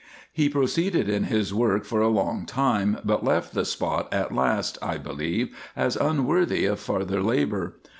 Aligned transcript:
He 0.33 0.49
proceeded 0.49 1.07
in 1.07 1.25
his 1.25 1.53
work 1.53 1.85
for 1.85 2.01
a 2.01 2.07
long 2.07 2.47
time, 2.47 2.97
but 3.05 3.23
left 3.23 3.53
the 3.53 3.63
spot 3.63 4.11
at 4.11 4.33
last, 4.33 4.79
I 4.81 4.97
believe, 4.97 5.55
as 5.75 5.95
unworthy 5.95 6.65
of 6.65 6.79
farther 6.79 7.21
labour. 7.21 7.75